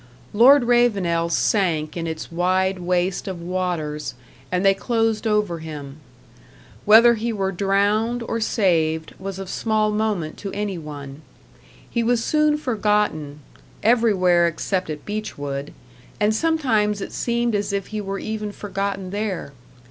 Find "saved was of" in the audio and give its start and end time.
8.39-9.47